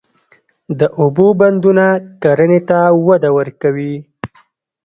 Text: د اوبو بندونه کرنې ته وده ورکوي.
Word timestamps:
د 0.79 0.81
اوبو 1.01 1.27
بندونه 1.39 1.85
کرنې 2.23 2.59
ته 2.69 2.79
وده 3.07 3.29
ورکوي. 3.37 3.95